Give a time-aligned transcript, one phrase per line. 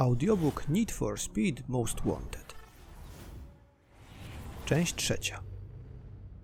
[0.00, 2.54] Audiobook Need for Speed Most Wanted.
[4.64, 5.42] Część trzecia.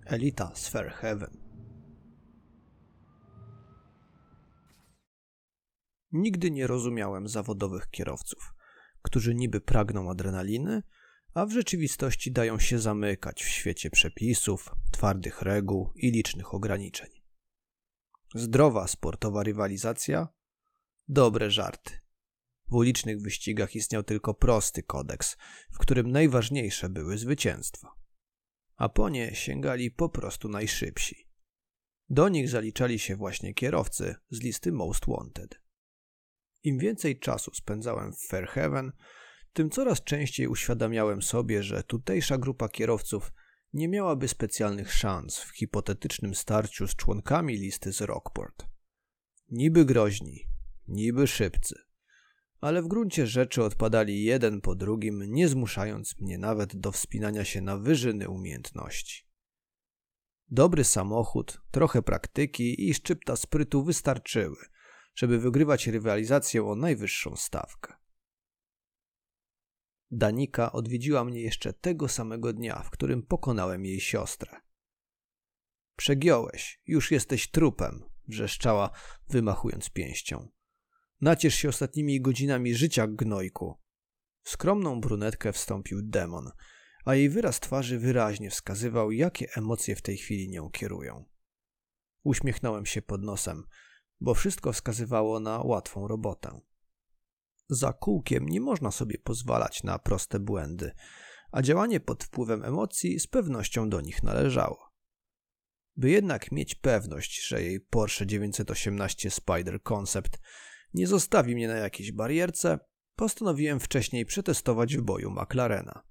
[0.05, 1.37] Elita z Fairhaven.
[6.11, 8.53] Nigdy nie rozumiałem zawodowych kierowców,
[9.01, 10.83] którzy niby pragną adrenaliny,
[11.33, 17.09] a w rzeczywistości dają się zamykać w świecie przepisów, twardych reguł i licznych ograniczeń.
[18.33, 20.27] Zdrowa sportowa rywalizacja?
[21.07, 22.04] Dobre żarty.
[22.67, 25.37] W ulicznych wyścigach istniał tylko prosty kodeks,
[25.71, 27.95] w którym najważniejsze były zwycięstwa.
[28.75, 31.27] A po nie sięgali po prostu najszybsi.
[32.09, 35.61] Do nich zaliczali się właśnie kierowcy z listy Most Wanted.
[36.63, 38.91] Im więcej czasu spędzałem w Fairhaven,
[39.53, 43.31] tym coraz częściej uświadamiałem sobie, że tutejsza grupa kierowców
[43.73, 48.65] nie miałaby specjalnych szans w hipotetycznym starciu z członkami listy z Rockport.
[49.49, 50.47] Niby groźni,
[50.87, 51.75] niby szybcy,
[52.61, 57.61] ale w gruncie rzeczy odpadali jeden po drugim, nie zmuszając mnie nawet do wspinania się
[57.61, 59.25] na wyżyny umiejętności.
[60.49, 64.57] Dobry samochód, trochę praktyki i szczypta sprytu wystarczyły,
[65.15, 67.93] żeby wygrywać rywalizację o najwyższą stawkę.
[70.11, 74.61] Danika odwiedziła mnie jeszcze tego samego dnia, w którym pokonałem jej siostrę.
[75.95, 78.89] Przegiąłeś, już jesteś trupem, wrzeszczała,
[79.29, 80.54] wymachując pięścią.
[81.21, 83.79] Naciesz się ostatnimi godzinami życia, gnojku.
[84.41, 86.51] W skromną brunetkę wstąpił demon,
[87.05, 91.25] a jej wyraz twarzy wyraźnie wskazywał, jakie emocje w tej chwili nią kierują.
[92.23, 93.63] Uśmiechnąłem się pod nosem,
[94.21, 96.61] bo wszystko wskazywało na łatwą robotę.
[97.69, 100.91] Za kółkiem nie można sobie pozwalać na proste błędy,
[101.51, 104.91] a działanie pod wpływem emocji z pewnością do nich należało.
[105.95, 110.39] By jednak mieć pewność, że jej Porsche 918 Spider Concept
[110.95, 112.79] nie zostawi mnie na jakiejś barierce,
[113.15, 116.03] postanowiłem wcześniej przetestować w boju McLarena.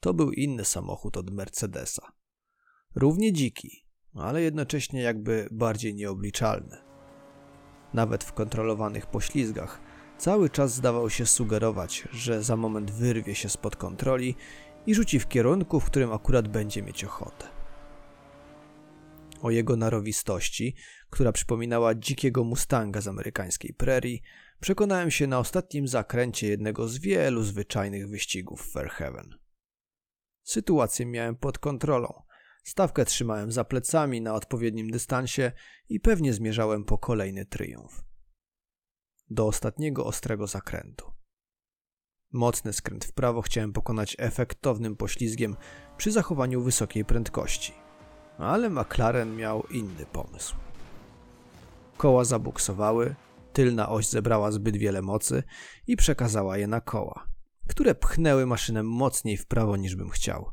[0.00, 2.12] To był inny samochód od Mercedesa.
[2.94, 6.76] Równie dziki, ale jednocześnie jakby bardziej nieobliczalny.
[7.94, 9.80] Nawet w kontrolowanych poślizgach
[10.18, 14.34] cały czas zdawał się sugerować, że za moment wyrwie się spod kontroli
[14.86, 17.48] i rzuci w kierunku, w którym akurat będzie mieć ochotę.
[19.42, 20.74] O jego narowistości,
[21.10, 24.22] która przypominała dzikiego mustanga z amerykańskiej prerii,
[24.60, 29.34] przekonałem się na ostatnim zakręcie jednego z wielu zwyczajnych wyścigów w Fairhaven.
[30.42, 32.22] Sytuację miałem pod kontrolą.
[32.64, 35.52] Stawkę trzymałem za plecami na odpowiednim dystansie
[35.88, 38.02] i pewnie zmierzałem po kolejny triumf.
[39.30, 41.12] Do ostatniego ostrego zakrętu.
[42.32, 45.56] Mocny skręt w prawo chciałem pokonać efektownym poślizgiem
[45.96, 47.72] przy zachowaniu wysokiej prędkości–
[48.38, 50.67] ale McLaren miał inny pomysł.
[51.98, 53.14] Koła zabuksowały,
[53.52, 55.42] tylna oś zebrała zbyt wiele mocy
[55.86, 57.28] i przekazała je na koła,
[57.68, 60.52] które pchnęły maszynę mocniej w prawo niż bym chciał.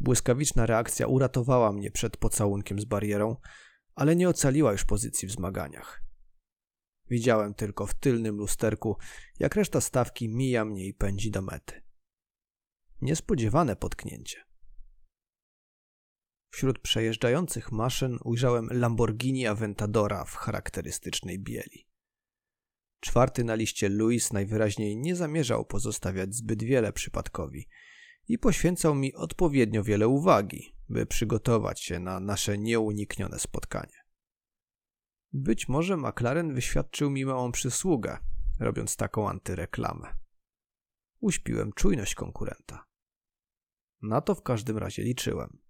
[0.00, 3.36] Błyskawiczna reakcja uratowała mnie przed pocałunkiem z barierą,
[3.94, 6.02] ale nie ocaliła już pozycji w zmaganiach.
[7.10, 8.96] Widziałem tylko w tylnym lusterku,
[9.38, 11.82] jak reszta stawki mija mnie i pędzi do mety.
[13.02, 14.45] Niespodziewane potknięcie.
[16.56, 21.88] Wśród przejeżdżających maszyn ujrzałem Lamborghini Aventadora w charakterystycznej bieli.
[23.00, 27.68] Czwarty na liście Louis najwyraźniej nie zamierzał pozostawiać zbyt wiele przypadkowi
[28.28, 34.04] i poświęcał mi odpowiednio wiele uwagi, by przygotować się na nasze nieuniknione spotkanie.
[35.32, 38.18] Być może McLaren wyświadczył mi małą przysługę,
[38.60, 40.14] robiąc taką antyreklamę.
[41.20, 42.86] Uśpiłem czujność konkurenta.
[44.02, 45.65] Na to w każdym razie liczyłem.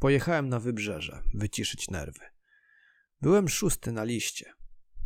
[0.00, 2.20] Pojechałem na wybrzeże, wyciszyć nerwy.
[3.20, 4.52] Byłem szósty na liście.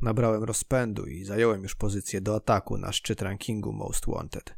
[0.02, 4.54] Nabrałem rozpędu i zająłem już pozycję do ataku na szczyt rankingu Most Wanted.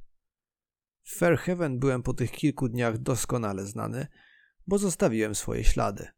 [1.02, 4.06] W Fairhaven byłem po tych kilku dniach doskonale znany,
[4.66, 6.08] bo zostawiłem swoje ślady.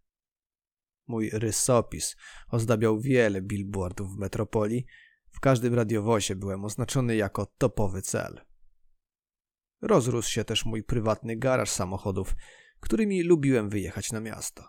[1.06, 2.17] Mój rysopis
[2.49, 4.87] ozdabiał wiele billboardów w metropolii,
[5.31, 8.41] w każdym radiowozie byłem oznaczony jako topowy cel.
[9.82, 12.35] Rozrósł się też mój prywatny garaż samochodów,
[12.81, 14.69] którymi lubiłem wyjechać na miasto.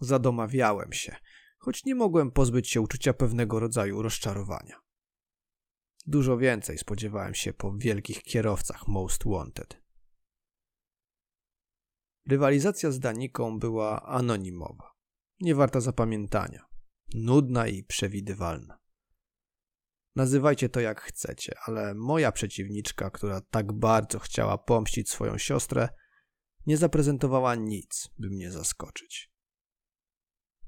[0.00, 1.16] Zadomawiałem się,
[1.58, 4.80] choć nie mogłem pozbyć się uczucia pewnego rodzaju rozczarowania.
[6.06, 9.82] Dużo więcej spodziewałem się po wielkich kierowcach Most Wanted.
[12.28, 14.92] Rywalizacja z Daniką była anonimowa,
[15.40, 16.64] nie warta zapamiętania,
[17.14, 18.78] nudna i przewidywalna.
[20.16, 25.88] Nazywajcie to jak chcecie, ale moja przeciwniczka, która tak bardzo chciała pomścić swoją siostrę,
[26.66, 29.32] nie zaprezentowała nic, by mnie zaskoczyć.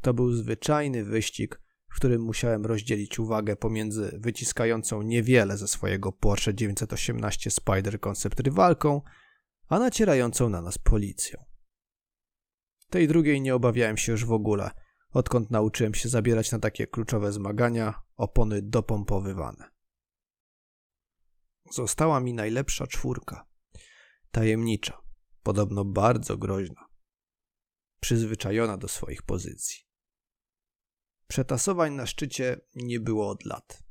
[0.01, 1.61] To był zwyczajny wyścig,
[1.93, 9.03] w którym musiałem rozdzielić uwagę pomiędzy wyciskającą niewiele ze swojego Porsche 918 Spider Concept rywalką,
[9.69, 11.45] a nacierającą na nas policją.
[12.91, 14.71] Tej drugiej nie obawiałem się już w ogóle,
[15.11, 19.71] odkąd nauczyłem się zabierać na takie kluczowe zmagania opony dopompowywane.
[21.71, 23.47] Została mi najlepsza czwórka.
[24.31, 25.02] Tajemnicza,
[25.43, 26.89] podobno bardzo groźna.
[28.01, 29.83] Przyzwyczajona do swoich pozycji.
[31.27, 33.83] Przetasowań na szczycie nie było od lat.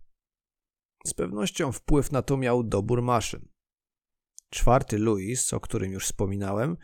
[1.05, 3.47] Z pewnością wpływ na to miał dobór maszyn.
[4.49, 6.77] Czwarty Louis, o którym już wspominałem,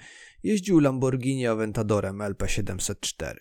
[0.43, 3.35] jeździł Lamborghini Aventadorem LP704.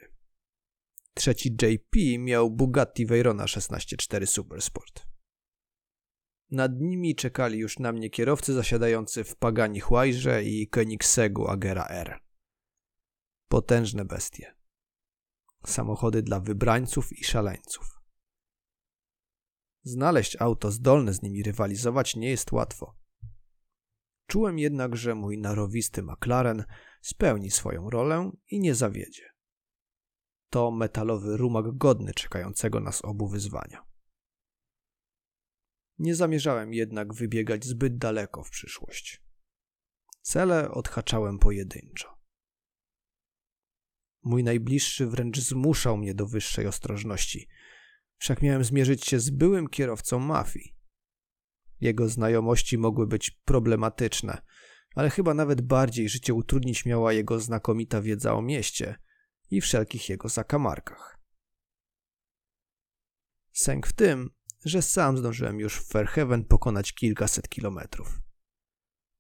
[1.14, 5.06] Trzeci JP miał Bugatti Veyrona 164 Supersport.
[6.51, 12.21] Nad nimi czekali już na mnie kierowcy zasiadający w Pagani Huayże i Koenigsegu Agera R.
[13.49, 14.55] Potężne bestie.
[15.67, 18.01] Samochody dla wybrańców i szaleńców.
[19.83, 22.95] Znaleźć auto zdolne z nimi rywalizować nie jest łatwo.
[24.27, 26.65] Czułem jednak, że mój narowisty McLaren
[27.03, 29.23] spełni swoją rolę i nie zawiedzie.
[30.51, 33.96] To metalowy rumak godny czekającego nas obu wyzwania.
[35.99, 39.23] Nie zamierzałem jednak wybiegać zbyt daleko w przyszłość.
[40.23, 42.19] Cele odhaczałem pojedynczo.
[44.23, 47.49] Mój najbliższy wręcz zmuszał mnie do wyższej ostrożności.
[48.19, 50.77] Wszak miałem zmierzyć się z byłym kierowcą mafii.
[51.81, 54.43] Jego znajomości mogły być problematyczne,
[54.95, 58.97] ale chyba nawet bardziej życie utrudnić miała jego znakomita wiedza o mieście
[59.51, 61.19] i wszelkich jego zakamarkach.
[63.53, 64.31] Sęk w tym,
[64.67, 68.21] że sam zdążyłem już w Fairhaven pokonać kilkaset kilometrów.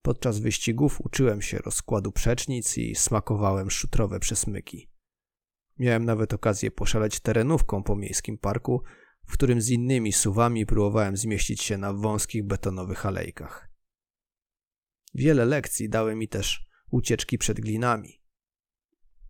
[0.02, 4.90] Podczas wyścigów uczyłem się rozkładu przecznic i smakowałem szutrowe przesmyki.
[5.78, 8.82] Miałem nawet okazję poszaleć terenówką po miejskim parku,
[9.26, 13.70] w którym z innymi suwami próbowałem zmieścić się na wąskich betonowych alejkach.
[15.14, 18.22] Wiele lekcji dały mi też ucieczki przed glinami.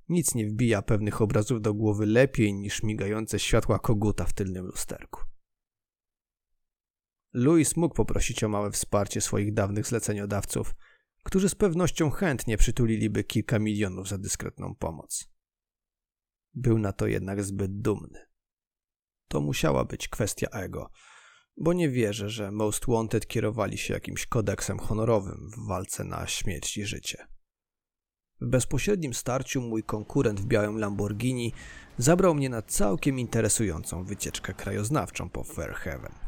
[0.09, 5.36] Nic nie wbija pewnych obrazów do głowy lepiej niż migające światła koguta w tylnym lusterku.
[7.37, 10.75] Louis mógł poprosić o małe wsparcie swoich dawnych zleceniodawców,
[11.23, 15.29] którzy z pewnością chętnie przytuliliby kilka milionów za dyskretną pomoc.
[16.55, 18.27] Był na to jednak zbyt dumny.
[19.29, 20.91] To musiała być kwestia ego,
[21.57, 26.77] bo nie wierzę, że Most Wanted kierowali się jakimś kodeksem honorowym w walce na śmierć
[26.77, 27.27] i życie.
[28.41, 31.53] W bezpośrednim starciu mój konkurent w białym Lamborghini
[31.99, 36.26] zabrał mnie na całkiem interesującą wycieczkę krajoznawczą po Fairhaven.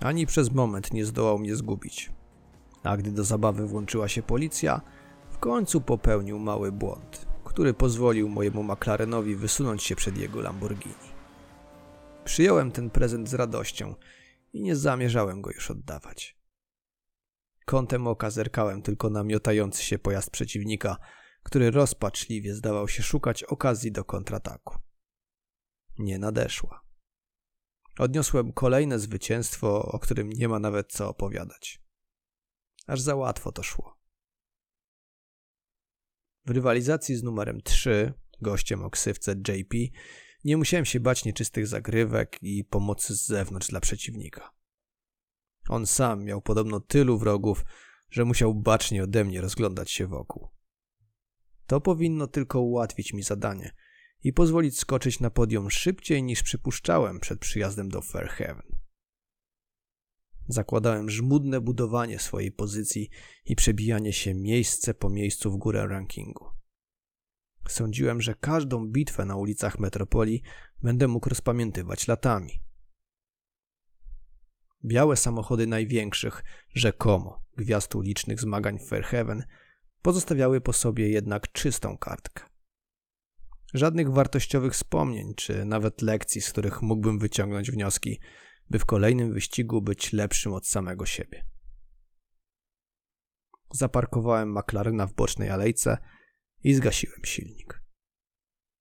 [0.00, 2.12] Ani przez moment nie zdołał mnie zgubić.
[2.82, 4.80] A gdy do zabawy włączyła się policja,
[5.30, 11.16] w końcu popełnił mały błąd, który pozwolił mojemu McLarenowi wysunąć się przed jego Lamborghini.
[12.24, 13.94] Przyjąłem ten prezent z radością
[14.52, 16.36] i nie zamierzałem go już oddawać.
[17.64, 20.96] Kątem oka zerkałem tylko na miotający się pojazd przeciwnika,
[21.42, 24.78] który rozpaczliwie zdawał się szukać okazji do kontrataku.
[25.98, 26.85] Nie nadeszła.
[27.98, 31.82] Odniosłem kolejne zwycięstwo, o którym nie ma nawet co opowiadać.
[32.86, 33.98] Aż za łatwo to szło.
[36.46, 39.76] W rywalizacji z numerem 3, gościem o ksywce JP,
[40.44, 44.50] nie musiałem się bać nieczystych zagrywek i pomocy z zewnątrz dla przeciwnika.
[45.68, 47.64] On sam miał podobno tylu wrogów,
[48.10, 50.48] że musiał bacznie ode mnie rozglądać się wokół.
[51.66, 53.74] To powinno tylko ułatwić mi zadanie–
[54.26, 58.76] i pozwolić skoczyć na podium szybciej niż przypuszczałem przed przyjazdem do Fairhaven.
[60.48, 63.10] Zakładałem żmudne budowanie swojej pozycji
[63.44, 66.50] i przebijanie się miejsce po miejscu w górę rankingu.
[67.68, 70.42] Sądziłem, że każdą bitwę na ulicach metropolii
[70.82, 72.60] będę mógł rozpamiętywać latami.
[74.84, 79.44] Białe samochody największych, rzekomo, gwiazd ulicznych zmagań w Fairhaven
[80.02, 82.55] pozostawiały po sobie jednak czystą kartkę.
[83.74, 88.20] Żadnych wartościowych wspomnień, czy nawet lekcji, z których mógłbym wyciągnąć wnioski,
[88.70, 91.46] by w kolejnym wyścigu być lepszym od samego siebie.
[93.72, 95.98] Zaparkowałem McLarena w bocznej alejce
[96.62, 97.82] i zgasiłem silnik.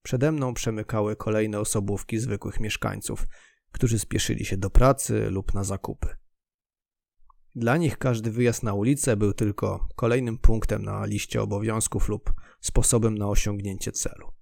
[0.03, 3.27] Przede mną przemykały kolejne osobówki zwykłych mieszkańców,
[3.71, 6.07] którzy spieszyli się do pracy lub na zakupy.
[7.55, 13.17] Dla nich każdy wyjazd na ulicę był tylko kolejnym punktem na liście obowiązków lub sposobem
[13.17, 14.34] na osiągnięcie celu.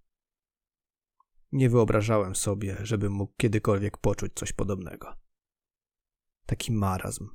[1.53, 5.15] Nie wyobrażałem sobie, żebym mógł kiedykolwiek poczuć coś podobnego.
[6.45, 7.29] Taki marazm,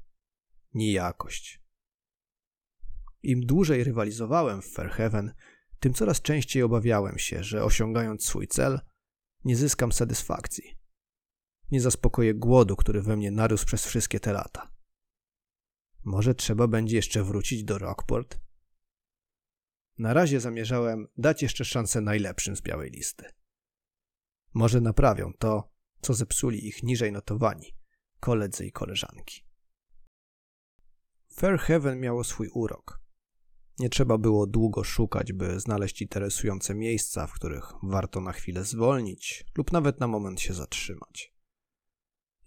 [0.75, 1.63] niejakość.
[3.23, 5.35] Im dłużej rywalizowałem w Fairhaven,
[5.81, 8.81] tym coraz częściej obawiałem się, że osiągając swój cel,
[9.45, 10.79] nie zyskam satysfakcji
[11.71, 14.73] Nie zaspokoję głodu, który we mnie narósł przez wszystkie te lata.
[16.05, 18.39] Może trzeba będzie jeszcze wrócić do Rockport?
[19.99, 23.38] Na razie zamierzałem dać jeszcze szansę najlepszym z białej listy.
[24.55, 27.75] Może naprawią to, co zepsuli ich niżej notowani
[28.21, 29.45] koledzy i koleżanki.
[31.35, 33.01] Fairhaven miało swój urok.
[33.79, 39.45] Nie trzeba było długo szukać, by znaleźć interesujące miejsca, w których warto na chwilę zwolnić
[39.57, 41.35] lub nawet na moment się zatrzymać.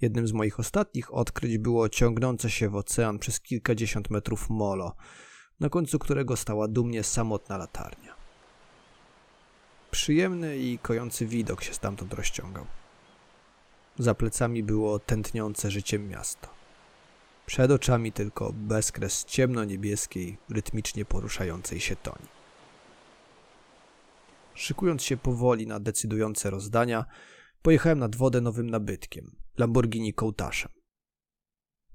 [0.01, 4.95] Jednym z moich ostatnich odkryć było ciągnące się w ocean przez kilkadziesiąt metrów molo,
[5.59, 8.20] na końcu którego stała dumnie samotna latarnia.
[9.91, 12.65] Przyjemny i kojący widok się stamtąd rozciągał.
[13.99, 16.49] Za plecami było tętniące życiem miasto.
[17.45, 22.27] Przed oczami tylko bezkres ciemno-niebieskiej, rytmicznie poruszającej się toni.
[24.53, 27.05] Szykując się powoli na decydujące rozdania,
[27.61, 30.80] pojechałem nad wodę nowym nabytkiem Lamborghini Kołtaszem.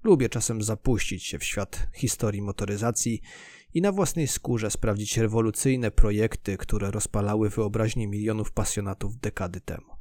[0.07, 3.21] Lubię czasem zapuścić się w świat historii motoryzacji
[3.75, 9.97] i na własnej skórze sprawdzić rewolucyjne projekty, które rozpalały wyobraźnię milionów pasjonatów dekady temu.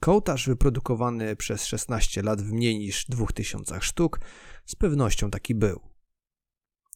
[0.00, 4.20] Kołtarz wyprodukowany przez 16 lat w mniej niż 2000 sztuk
[4.66, 5.80] z pewnością taki był.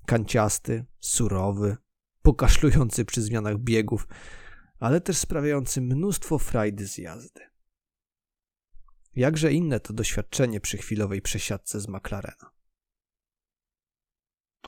[0.06, 1.76] Kanciasty, surowy,
[2.22, 4.08] pokaszlujący przy zmianach biegów,
[4.78, 7.49] ale też sprawiający mnóstwo frajdy z jazdy.
[9.16, 12.50] Jakże inne to doświadczenie przy chwilowej przesiadce z McLarena.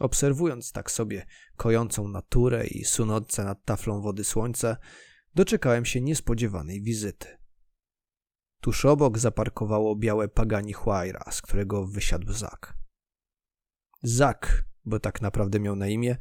[0.00, 4.76] Obserwując tak sobie kojącą naturę i sunące nad taflą wody słońce,
[5.34, 7.38] doczekałem się niespodziewanej wizyty.
[8.60, 12.76] Tuż obok zaparkowało białe Pagani Huayra, z którego wysiadł Zak.
[14.02, 16.16] Zak, bo tak naprawdę miał na imię,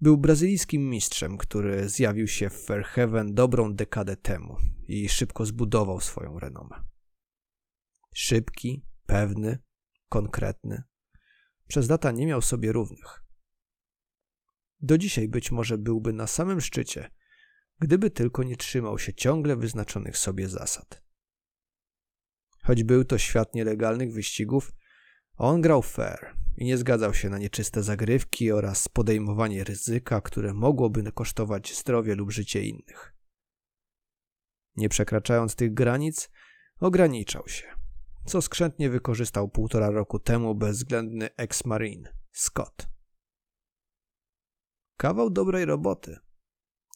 [0.00, 4.56] był brazylijskim mistrzem, który zjawił się w Fairhaven dobrą dekadę temu
[4.88, 6.88] i szybko zbudował swoją renomę.
[8.14, 9.58] Szybki, pewny,
[10.08, 10.82] konkretny.
[11.68, 13.24] Przez lata nie miał sobie równych.
[14.80, 17.10] Do dzisiaj być może byłby na samym szczycie,
[17.78, 21.02] gdyby tylko nie trzymał się ciągle wyznaczonych sobie zasad.
[22.62, 24.72] Choć był to świat nielegalnych wyścigów,
[25.36, 31.12] on grał fair i nie zgadzał się na nieczyste zagrywki oraz podejmowanie ryzyka, które mogłoby
[31.12, 33.14] kosztować zdrowie lub życie innych.
[34.76, 36.30] Nie przekraczając tych granic,
[36.80, 37.77] ograniczał się,
[38.28, 42.88] co skrzętnie wykorzystał półtora roku temu bezwzględny ex-marine Scott.
[44.96, 46.16] Kawał dobrej roboty.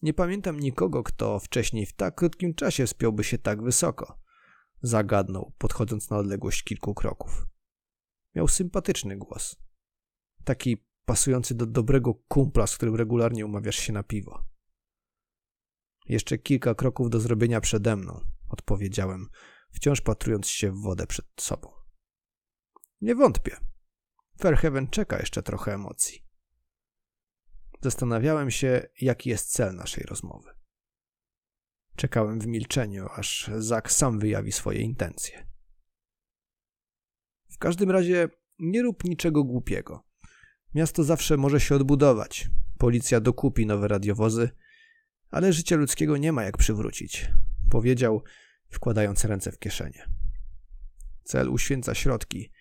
[0.03, 4.23] Nie pamiętam nikogo, kto wcześniej w tak krótkim czasie spiąłby się tak wysoko
[4.83, 7.47] zagadnął, podchodząc na odległość kilku kroków.
[8.35, 9.57] Miał sympatyczny głos.
[10.45, 14.45] Taki pasujący do dobrego kumpla, z którym regularnie umawiasz się na piwo.
[16.09, 19.29] Jeszcze kilka kroków do zrobienia przede mną, odpowiedziałem,
[19.73, 21.73] wciąż patrując się w wodę przed sobą.
[23.01, 23.57] Nie wątpię.
[24.39, 26.27] Fairhaven czeka jeszcze trochę emocji.
[27.81, 30.51] Zastanawiałem się, jaki jest cel naszej rozmowy.
[31.97, 35.47] Czekałem w milczeniu, aż Zak sam wyjawi swoje intencje.
[37.51, 40.07] W każdym razie nie rób niczego głupiego.
[40.75, 42.49] Miasto zawsze może się odbudować.
[42.79, 44.51] Policja dokupi nowe radiowozy,
[45.31, 47.31] ale życia ludzkiego nie ma jak przywrócić,
[47.71, 48.23] powiedział,
[48.73, 50.09] wkładając ręce w kieszenie.
[51.25, 52.53] Cel uświęca środki,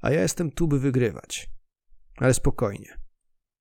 [0.00, 1.50] a ja jestem tu, by wygrywać.
[2.16, 2.98] Ale spokojnie.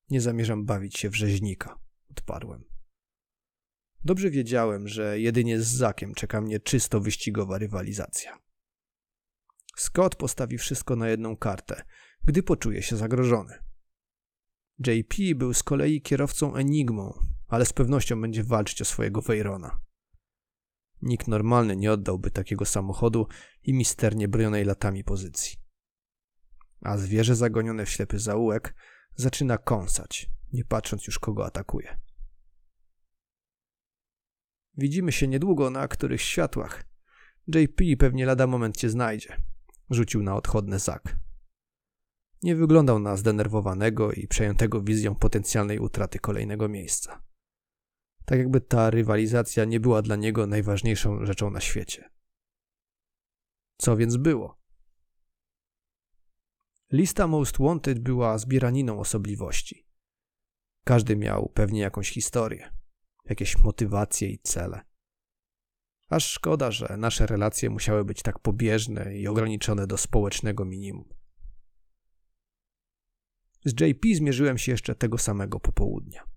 [0.10, 1.80] Nie zamierzam bawić się w rzeźnika,
[2.12, 2.64] odparłem.
[4.04, 8.40] Dobrze wiedziałem, że jedynie z Zakiem czeka mnie czysto wyścigowa rywalizacja.
[9.76, 11.82] Scott postawi wszystko na jedną kartę,
[12.24, 13.54] gdy poczuje się zagrożony.
[14.88, 17.14] JP był z kolei kierowcą Enigmą,
[17.48, 19.80] ale z pewnością będzie walczyć o swojego Veyrona.
[21.02, 23.28] Nikt normalny nie oddałby takiego samochodu
[23.64, 25.58] i misternie bronionej latami pozycji.
[26.82, 28.76] A zwierzę zagonione w ślepy zaułek
[29.16, 32.00] zaczyna kąsać, nie patrząc już kogo atakuje.
[34.78, 36.84] Widzimy się niedługo na których światłach.
[37.48, 39.38] JP pewnie lada moment cię znajdzie.
[39.90, 41.18] Rzucił na odchodne Zak.
[42.44, 47.22] Nie wyglądał na zdenerwowanego i przejętego wizją potencjalnej utraty kolejnego miejsca.
[48.26, 52.10] Tak jakby ta rywalizacja nie była dla niego najważniejszą rzeczą na świecie.
[53.78, 54.62] Co więc było?
[56.92, 59.88] Lista Most Wanted była zbieraniną osobliwości.
[60.84, 62.82] Każdy miał pewnie jakąś historię
[63.26, 64.82] jakieś motywacje i cele.
[66.10, 71.10] Aż szkoda, że nasze relacje musiały być tak pobieżne i ograniczone do społecznego minimum.
[73.66, 76.31] Z JP zmierzyłem się jeszcze tego samego popołudnia.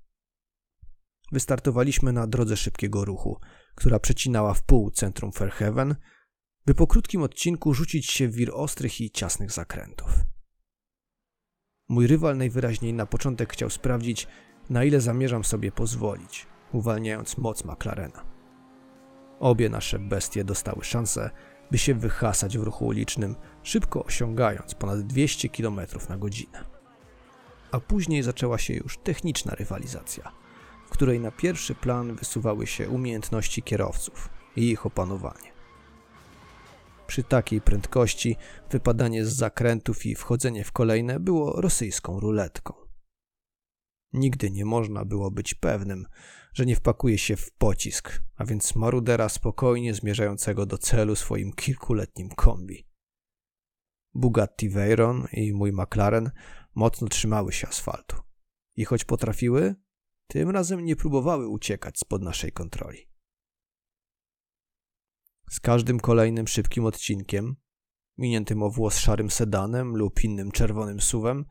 [1.35, 3.41] Wystartowaliśmy na drodze szybkiego ruchu,
[3.75, 5.97] która przecinała w pół centrum Fairhaven,
[6.67, 10.11] by po krótkim odcinku rzucić się w wir ostrych i ciasnych zakrętów.
[11.88, 14.29] Mój rywal najwyraźniej na początek chciał sprawdzić,
[14.71, 18.25] na ile zamierzam sobie pozwolić, uwalniając moc McLarena.
[19.41, 21.31] Obie nasze bestie dostały szansę,
[21.71, 26.64] by się wyhasać w ruchu ulicznym, szybko osiągając ponad 200 km na godzinę.
[27.71, 30.44] A później zaczęła się już techniczna rywalizacja,
[30.95, 35.53] której na pierwszy plan wysuwały się umiejętności kierowców i ich opanowanie.
[37.07, 38.37] Przy takiej prędkości
[38.71, 42.75] wypadanie z zakrętów i wchodzenie w kolejne było rosyjską ruletką.
[44.13, 46.07] Nigdy nie można było być pewnym,
[46.53, 52.29] że nie wpakuje się w pocisk, a więc marudera spokojnie zmierzającego do celu swoim kilkuletnim
[52.29, 52.87] kombi.
[54.15, 56.31] Bugatti Veyron i mój McLaren
[56.75, 58.17] mocno trzymały się asfaltu.
[58.77, 59.75] I choć potrafiły,
[60.26, 63.09] tym razem nie próbowały uciekać spod naszej kontroli.
[65.50, 67.57] Z każdym kolejnym szybkim odcinkiem,
[68.19, 71.45] miniętym o włos szarym sedanem lub innym czerwonym suwem,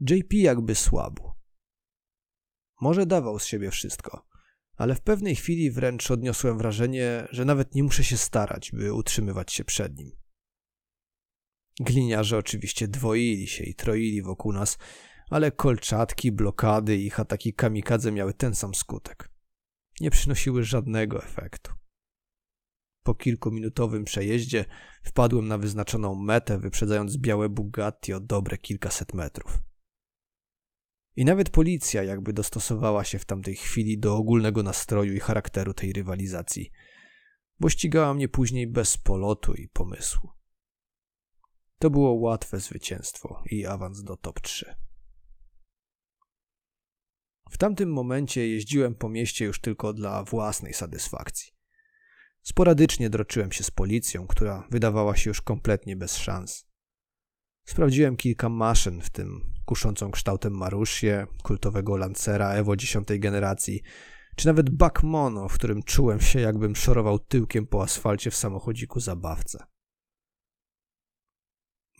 [0.00, 1.32] JP jakby słabł.
[2.80, 4.26] Może dawał z siebie wszystko,
[4.76, 9.52] ale w pewnej chwili wręcz odniosłem wrażenie, że nawet nie muszę się starać, by utrzymywać
[9.52, 10.10] się przed nim.
[11.80, 14.78] Gliniarze oczywiście dwoili się i troili wokół nas,
[15.30, 19.30] ale kolczatki, blokady i ich ataki kamikadze miały ten sam skutek.
[20.00, 21.72] Nie przynosiły żadnego efektu.
[23.02, 24.64] Po kilkuminutowym przejeździe
[25.02, 29.58] wpadłem na wyznaczoną metę, wyprzedzając białe Bugatti o dobre kilkaset metrów.
[31.16, 35.92] I nawet policja jakby dostosowała się w tamtej chwili do ogólnego nastroju i charakteru tej
[35.92, 36.70] rywalizacji,
[37.60, 40.30] bo ścigała mnie później bez polotu i pomysłu.
[41.78, 44.85] To było łatwe zwycięstwo i awans do top 3.
[47.50, 51.52] W tamtym momencie jeździłem po mieście już tylko dla własnej satysfakcji.
[52.42, 56.66] Sporadycznie droczyłem się z policją, która wydawała się już kompletnie bez szans.
[57.64, 63.82] Sprawdziłem kilka maszyn, w tym kuszącą kształtem Marusię, kultowego Lancera Evo 10 generacji,
[64.36, 69.00] czy nawet Buck Mono, w którym czułem się jakbym szorował tyłkiem po asfalcie w samochodziku
[69.00, 69.66] zabawce.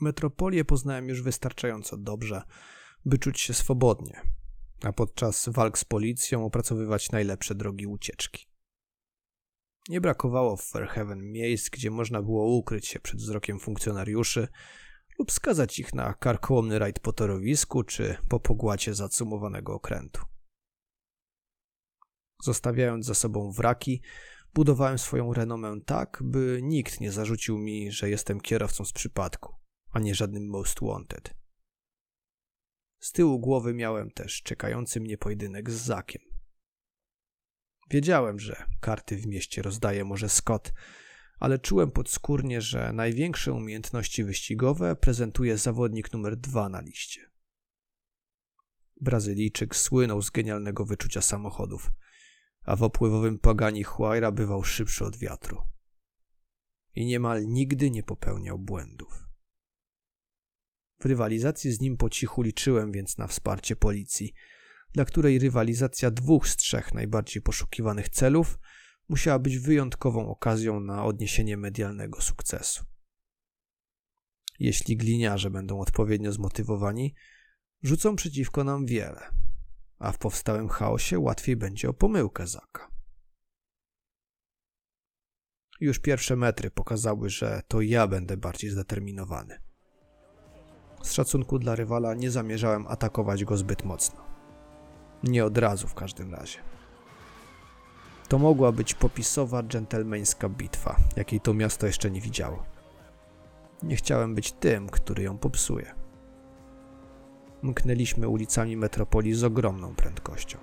[0.01, 2.43] Metropolię poznałem już wystarczająco dobrze,
[3.05, 4.21] by czuć się swobodnie,
[4.83, 8.47] a podczas walk z policją opracowywać najlepsze drogi ucieczki.
[9.89, 14.49] Nie brakowało w Fairhaven miejsc, gdzie można było ukryć się przed wzrokiem funkcjonariuszy
[15.19, 20.23] lub skazać ich na karkołomny rajd po torowisku czy po pogłacie zacumowanego okrętu.
[22.43, 24.03] Zostawiając za sobą wraki,
[24.55, 29.55] budowałem swoją renomę tak, by nikt nie zarzucił mi, że jestem kierowcą z przypadku,
[29.93, 31.35] a nie żadnym most wanted.
[33.07, 36.23] Z tyłu głowy miałem też czekający mnie pojedynek z Zakiem.
[37.91, 40.73] Wiedziałem, że karty w mieście rozdaje może Scott,
[41.39, 47.31] ale czułem podskórnie, że największe umiejętności wyścigowe prezentuje zawodnik numer dwa na liście.
[49.01, 51.91] Brazylijczyk słynął z genialnego wyczucia samochodów,
[52.63, 55.63] a w opływowym pagani Huayra bywał szybszy od wiatru.
[56.95, 59.26] I niemal nigdy nie popełniał błędów.
[60.99, 64.35] W rywalizacji z nim po cichu liczyłem więc na wsparcie policji,
[64.93, 68.59] dla której rywalizacja dwóch z trzech najbardziej poszukiwanych celów
[69.09, 72.85] musiała być wyjątkową okazją na odniesienie medialnego sukcesu.
[74.59, 77.15] Jeśli gliniarze będą odpowiednio zmotywowani,
[77.83, 79.31] rzucą przeciwko nam wiele,
[79.99, 82.91] a w powstałym chaosie łatwiej będzie o pomyłkę Zaka.
[85.81, 89.66] Już pierwsze metry pokazały, że to ja będę bardziej zdeterminowany.
[91.07, 94.21] Z szacunku dla rywala nie zamierzałem atakować go zbyt mocno.
[95.23, 96.59] Nie od razu w każdym razie.
[98.29, 102.63] To mogła być popisowa, dżentelmeńska bitwa, jakiej to miasto jeszcze nie widziało.
[103.83, 105.95] Nie chciałem być tym, który ją popsuje.
[107.63, 110.59] Mknęliśmy ulicami metropolii z ogromną prędkością.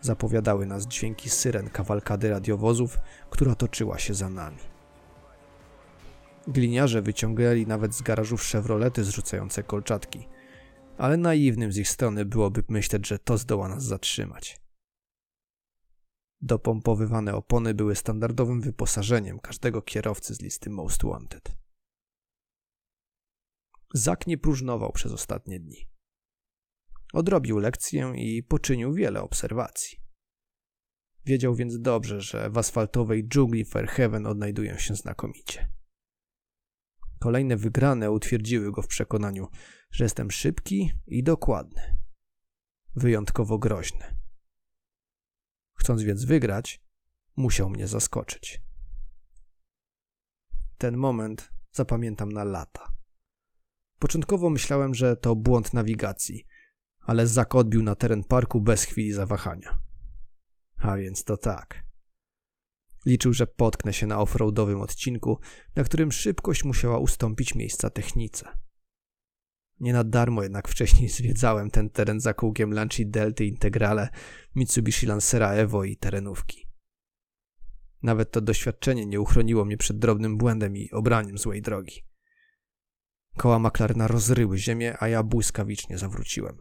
[0.00, 2.98] Zapowiadały nas dźwięki syren kawalkady radiowozów,
[3.30, 4.73] która toczyła się za nami.
[6.48, 10.28] Gliniarze wyciągali nawet z garażów Chevrolety zrzucające kolczatki,
[10.98, 14.60] ale naiwnym z ich strony byłoby myśleć, że to zdoła nas zatrzymać.
[16.40, 21.56] Dopompowywane opony były standardowym wyposażeniem każdego kierowcy z listy Most Wanted.
[23.94, 25.88] Zak nie próżnował przez ostatnie dni.
[27.12, 29.98] Odrobił lekcję i poczynił wiele obserwacji.
[31.26, 35.68] Wiedział więc dobrze, że w asfaltowej dżungli Fairhaven odnajdują się znakomicie.
[37.24, 39.48] Kolejne wygrane utwierdziły go w przekonaniu,
[39.90, 41.96] że jestem szybki i dokładny.
[42.96, 44.16] Wyjątkowo groźny.
[45.74, 46.80] Chcąc więc wygrać,
[47.36, 48.62] musiał mnie zaskoczyć.
[50.78, 52.92] Ten moment zapamiętam na lata.
[53.98, 56.46] Początkowo myślałem, że to błąd nawigacji,
[57.00, 59.78] ale Zak odbił na teren parku bez chwili zawahania.
[60.76, 61.84] A więc to tak.
[63.06, 65.38] Liczył, że potknę się na offroadowym odcinku,
[65.76, 68.48] na którym szybkość musiała ustąpić miejsca technice.
[69.80, 74.08] Nie na darmo jednak wcześniej zwiedzałem ten teren za kółkiem Lanci Delty Integrale,
[74.54, 76.68] Mitsubishi Lancera Evo i terenówki.
[78.02, 82.04] Nawet to doświadczenie nie uchroniło mnie przed drobnym błędem i obraniem złej drogi.
[83.36, 86.58] Koła McLarena rozryły ziemię, a ja błyskawicznie zawróciłem.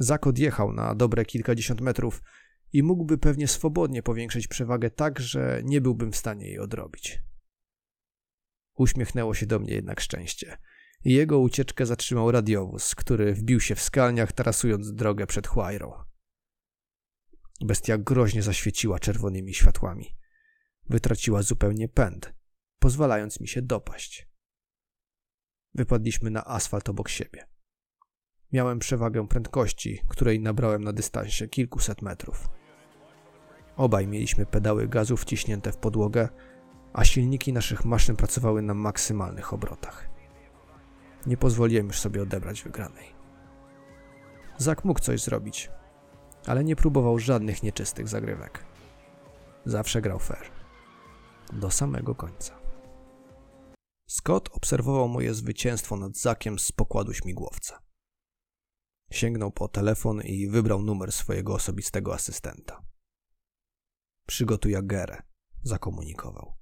[0.00, 2.22] Zak odjechał na dobre kilkadziesiąt metrów
[2.72, 7.22] i mógłby pewnie swobodnie powiększyć przewagę tak, że nie byłbym w stanie jej odrobić.
[8.74, 10.58] Uśmiechnęło się do mnie jednak szczęście.
[11.04, 15.92] Jego ucieczkę zatrzymał radiowóz, który wbił się w skalniach, tarasując drogę przed Chłajrą.
[17.60, 20.16] Bestia groźnie zaświeciła czerwonymi światłami.
[20.88, 22.34] Wytraciła zupełnie pęd,
[22.78, 24.28] pozwalając mi się dopaść.
[25.74, 27.46] Wypadliśmy na asfalt obok siebie.
[28.52, 32.48] Miałem przewagę prędkości, której nabrałem na dystansie kilkuset metrów.
[33.78, 36.28] Obaj mieliśmy pedały gazu wciśnięte w podłogę,
[36.92, 40.08] a silniki naszych maszyn pracowały na maksymalnych obrotach.
[41.26, 43.06] Nie pozwoliłem już sobie odebrać wygranej.
[44.56, 45.70] Zak mógł coś zrobić,
[46.46, 48.64] ale nie próbował żadnych nieczystych zagrywek.
[49.64, 50.50] Zawsze grał fair.
[51.52, 52.58] Do samego końca.
[54.08, 57.78] Scott obserwował moje zwycięstwo nad Zakiem z pokładu śmigłowca.
[59.10, 62.87] Sięgnął po telefon i wybrał numer swojego osobistego asystenta.
[64.28, 65.22] Przygotuj Agerę,
[65.62, 66.54] zakomunikował.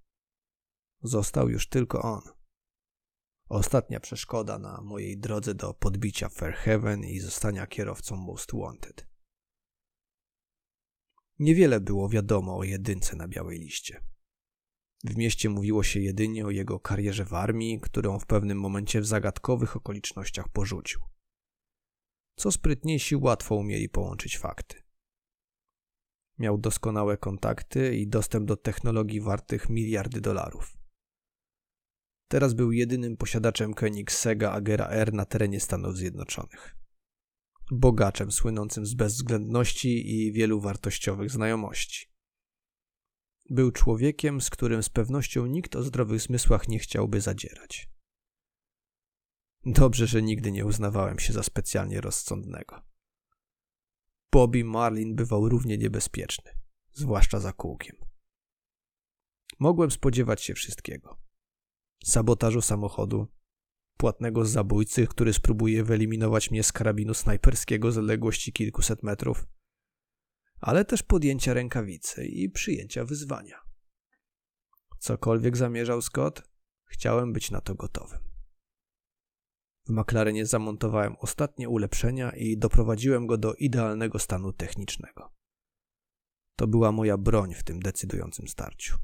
[1.02, 2.22] Został już tylko on.
[3.48, 9.06] Ostatnia przeszkoda na mojej drodze do podbicia Fairhaven i zostania kierowcą Most Wanted.
[11.38, 14.04] Niewiele było wiadomo o jedynce na białej liście.
[15.04, 19.06] W mieście mówiło się jedynie o jego karierze w armii, którą w pewnym momencie w
[19.06, 21.00] zagadkowych okolicznościach porzucił.
[22.36, 24.85] Co sprytniejsi łatwo umieli połączyć fakty.
[26.38, 30.78] Miał doskonałe kontakty i dostęp do technologii wartych miliardy dolarów.
[32.28, 36.76] Teraz był jedynym posiadaczem Koenigsegga Agera R na terenie Stanów Zjednoczonych.
[37.70, 42.06] Bogaczem słynącym z bezwzględności i wielu wartościowych znajomości.
[43.50, 47.90] Był człowiekiem, z którym z pewnością nikt o zdrowych zmysłach nie chciałby zadzierać.
[49.66, 52.82] Dobrze, że nigdy nie uznawałem się za specjalnie rozsądnego.
[54.36, 56.50] Bobby Marlin bywał równie niebezpieczny,
[56.92, 57.96] zwłaszcza za kółkiem.
[59.58, 61.20] Mogłem spodziewać się wszystkiego.
[62.04, 63.26] Sabotażu samochodu,
[63.96, 69.46] płatnego zabójcy, który spróbuje wyeliminować mnie z karabinu snajperskiego z odległości kilkuset metrów,
[70.60, 73.60] ale też podjęcia rękawicy i przyjęcia wyzwania.
[74.98, 76.42] Cokolwiek zamierzał Scott,
[76.84, 78.25] chciałem być na to gotowym.
[79.86, 85.32] W McLarenie zamontowałem ostatnie ulepszenia i doprowadziłem go do idealnego stanu technicznego.
[86.56, 88.96] To była moja broń w tym decydującym starciu.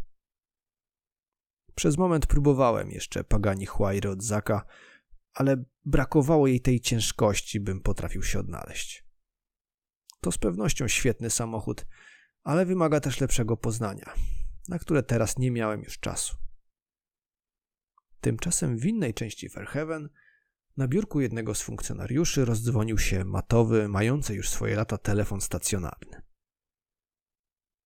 [1.74, 4.66] Przez moment próbowałem jeszcze pagani Huayry od Zaka,
[5.34, 9.04] ale brakowało jej tej ciężkości, bym potrafił się odnaleźć.
[10.20, 11.86] To z pewnością świetny samochód,
[12.42, 14.14] ale wymaga też lepszego poznania,
[14.68, 16.36] na które teraz nie miałem już czasu.
[18.20, 20.08] Tymczasem w innej części Fairhaven
[20.76, 26.22] na biurku jednego z funkcjonariuszy rozdzwonił się matowy, mający już swoje lata telefon stacjonarny.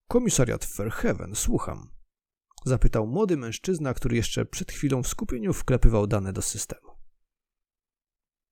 [0.09, 1.91] Komisariat Fairhaven, słucham.
[2.65, 6.91] Zapytał młody mężczyzna, który jeszcze przed chwilą w skupieniu wklepywał dane do systemu.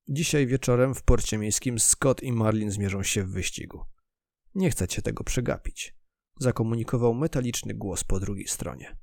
[0.09, 3.85] Dzisiaj wieczorem w porcie miejskim Scott i Marlin zmierzą się w wyścigu.
[4.55, 5.97] Nie chcecie tego przegapić.
[6.41, 8.97] Zakomunikował metaliczny głos po drugiej stronie.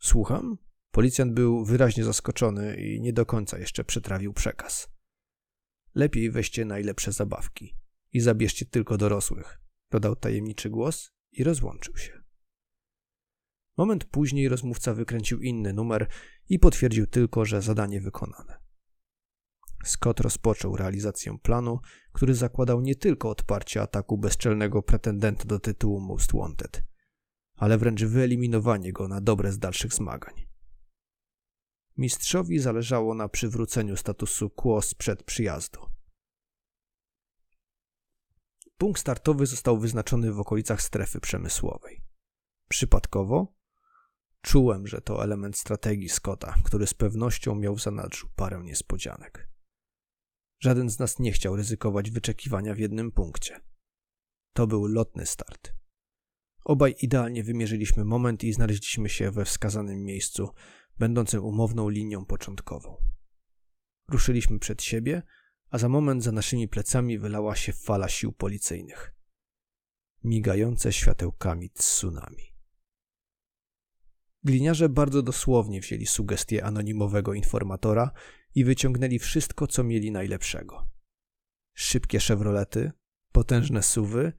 [0.00, 0.58] Słucham?
[0.90, 4.88] Policjant był wyraźnie zaskoczony i nie do końca jeszcze przetrawił przekaz.
[5.94, 7.76] Lepiej weźcie najlepsze zabawki
[8.12, 12.22] i zabierzcie tylko dorosłych, dodał tajemniczy głos i rozłączył się.
[13.76, 16.08] Moment później rozmówca wykręcił inny numer
[16.48, 18.58] i potwierdził tylko, że zadanie wykonane.
[19.84, 21.78] Scott rozpoczął realizację planu,
[22.12, 26.82] który zakładał nie tylko odparcie ataku bezczelnego pretendenta do tytułu Most Wanted,
[27.56, 30.45] ale wręcz wyeliminowanie go na dobre z dalszych zmagań.
[31.96, 35.80] Mistrzowi zależało na przywróceniu statusu quo sprzed przyjazdu.
[38.78, 42.02] Punkt startowy został wyznaczony w okolicach strefy przemysłowej.
[42.68, 43.56] Przypadkowo?
[44.42, 49.48] Czułem, że to element strategii Scotta, który z pewnością miał w zanadrzu parę niespodzianek.
[50.60, 53.60] Żaden z nas nie chciał ryzykować wyczekiwania w jednym punkcie.
[54.52, 55.72] To był lotny start.
[56.64, 60.48] Obaj idealnie wymierzyliśmy moment i znaleźliśmy się we wskazanym miejscu,
[60.98, 62.96] będącym umowną linią początkową.
[64.08, 65.22] Ruszyliśmy przed siebie,
[65.70, 69.14] a za moment za naszymi plecami wylała się fala sił policyjnych.
[70.24, 72.56] Migające światełkami tsunami.
[74.44, 78.10] Gliniarze bardzo dosłownie wzięli sugestie anonimowego informatora
[78.54, 80.88] i wyciągnęli wszystko, co mieli najlepszego.
[81.74, 82.92] Szybkie Chevrolety,
[83.32, 84.32] potężne suwy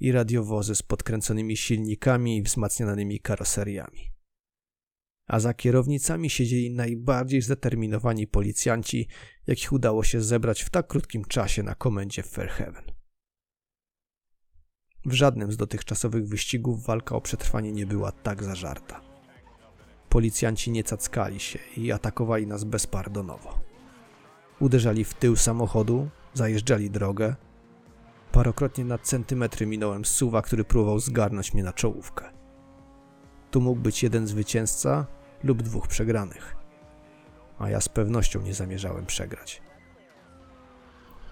[0.00, 4.13] i radiowozy z podkręconymi silnikami i wzmacnianymi karoseriami.
[5.26, 9.08] A za kierownicami siedzieli najbardziej zdeterminowani policjanci,
[9.46, 12.84] jakich udało się zebrać w tak krótkim czasie na komendzie w Fairhaven.
[15.06, 19.00] W żadnym z dotychczasowych wyścigów walka o przetrwanie nie była tak zażarta.
[20.08, 23.58] Policjanci nie cackali się i atakowali nas bezpardonowo.
[24.60, 27.36] Uderzali w tył samochodu, zajeżdżali drogę.
[28.32, 32.24] Parokrotnie na centymetry minąłem suwa, który próbował zgarnąć mnie na czołówkę.
[33.50, 35.06] Tu mógł być jeden zwycięzca
[35.44, 36.56] lub dwóch przegranych.
[37.58, 39.62] A ja z pewnością nie zamierzałem przegrać.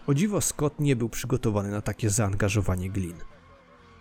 [0.07, 3.16] O dziwo Scott nie był przygotowany na takie zaangażowanie glin.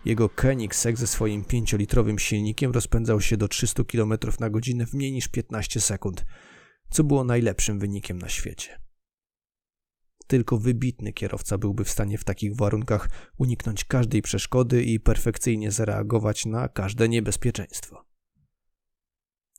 [0.05, 5.11] Jego Koenigsegg ze swoim 5-litrowym silnikiem rozpędzał się do 300 km na godzinę w mniej
[5.11, 6.25] niż 15 sekund,
[6.89, 8.81] co było najlepszym wynikiem na świecie.
[10.27, 16.45] Tylko wybitny kierowca byłby w stanie w takich warunkach uniknąć każdej przeszkody i perfekcyjnie zareagować
[16.45, 18.10] na każde niebezpieczeństwo.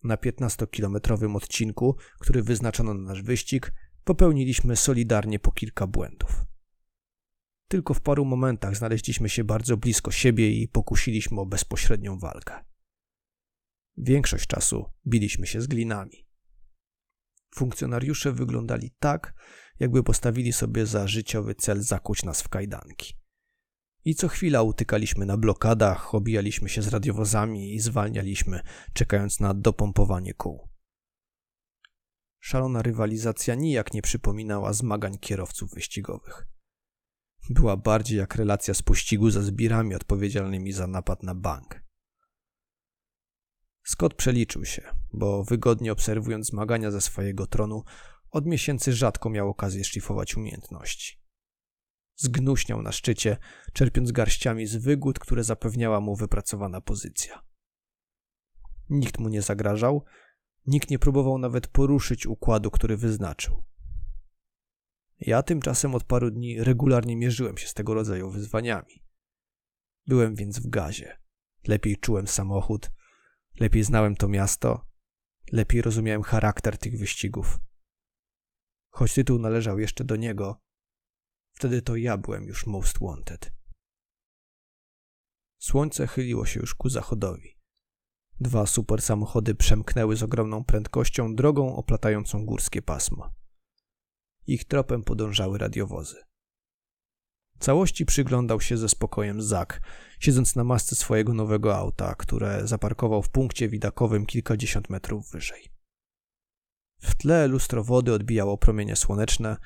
[0.04, 3.72] Na 15-kilometrowym odcinku, który wyznaczono na nasz wyścig,
[4.04, 6.44] popełniliśmy solidarnie po kilka błędów.
[7.68, 12.64] Tylko w paru momentach znaleźliśmy się bardzo blisko siebie i pokusiliśmy o bezpośrednią walkę.
[13.96, 16.26] Większość czasu biliśmy się z glinami.
[17.54, 19.34] Funkcjonariusze wyglądali tak,
[19.80, 23.21] jakby postawili sobie za życiowy cel zakuć nas w kajdanki.
[24.04, 28.60] I co chwila utykaliśmy na blokadach, obijaliśmy się z radiowozami i zwalnialiśmy,
[28.92, 30.68] czekając na dopompowanie kół.
[32.40, 36.46] Szalona rywalizacja nijak nie przypominała zmagań kierowców wyścigowych.
[37.50, 41.82] Była bardziej jak relacja z pościgu ze zbirami odpowiedzialnymi za napad na bank.
[43.84, 47.82] Scott przeliczył się, bo wygodnie obserwując zmagania ze swojego tronu,
[48.30, 51.21] od miesięcy rzadko miał okazję szlifować umiejętności.
[52.16, 53.36] Zgnuśniał na szczycie,
[53.72, 57.42] czerpiąc garściami z wygód, które zapewniała mu wypracowana pozycja.
[58.90, 60.04] Nikt mu nie zagrażał,
[60.66, 63.64] nikt nie próbował nawet poruszyć układu, który wyznaczył.
[65.18, 69.04] Ja tymczasem od paru dni regularnie mierzyłem się z tego rodzaju wyzwaniami.
[70.06, 71.18] Byłem więc w gazie.
[71.66, 72.90] Lepiej czułem samochód,
[73.60, 74.86] lepiej znałem to miasto,
[75.52, 77.58] lepiej rozumiałem charakter tych wyścigów.
[78.88, 80.60] Choć tytuł należał jeszcze do niego,
[81.52, 83.52] wtedy to ja byłem już most wanted.
[85.58, 87.58] Słońce chyliło się już ku zachodowi.
[88.40, 93.34] Dwa super samochody przemknęły z ogromną prędkością drogą oplatającą górskie pasmo.
[94.46, 96.16] Ich tropem podążały radiowozy.
[97.58, 99.80] Całości przyglądał się ze spokojem Zak,
[100.20, 105.68] siedząc na masce swojego nowego auta, które zaparkował w punkcie widokowym kilkadziesiąt metrów wyżej.
[107.00, 109.56] W tle lustro wody odbijało promienie słoneczne,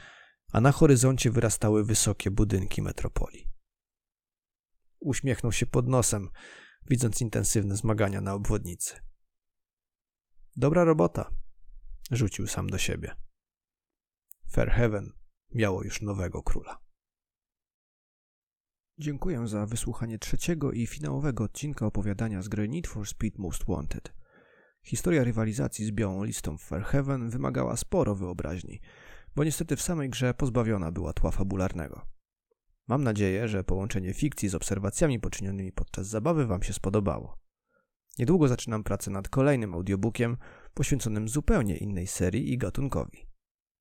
[0.57, 3.49] a na horyzoncie wyrastały wysokie budynki metropolii.
[5.01, 6.29] Uśmiechnął się pod nosem,
[6.91, 8.95] widząc intensywne zmagania na obwodnicy.
[10.57, 11.31] Dobra robota,
[12.11, 13.17] rzucił sam do siebie.
[14.51, 15.13] Fairhaven
[15.55, 16.79] miało już nowego króla.
[18.99, 24.15] Dziękuję za wysłuchanie trzeciego i finałowego odcinka opowiadania z gry Need for Speed Most Wanted.
[24.83, 28.81] Historia rywalizacji z białą listą w Fairhaven wymagała sporo wyobraźni,
[29.37, 32.07] bo niestety w samej grze pozbawiona była tła fabularnego.
[32.89, 37.39] Mam nadzieję, że połączenie fikcji z obserwacjami poczynionymi podczas zabawy Wam się spodobało.
[38.19, 40.37] Niedługo zaczynam pracę nad kolejnym audiobookiem
[40.75, 43.27] poświęconym zupełnie innej serii i gatunkowi.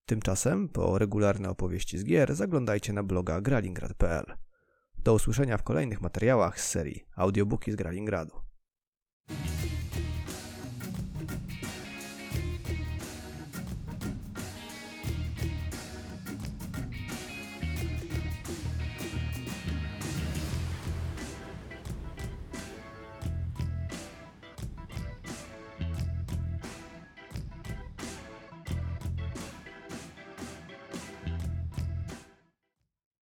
[0.05, 4.25] Tymczasem, po regularne opowieści z gier, zaglądajcie na bloga gralingrad.pl.
[4.97, 8.35] Do usłyszenia w kolejnych materiałach z serii Audiobooki z Gralingradu.